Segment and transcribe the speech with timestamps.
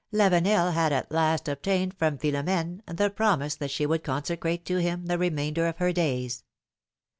[0.11, 4.77] Lavenel had at last obtained from Philo m^ne the promise that she would consecrate to
[4.77, 6.43] him the remainder of her days.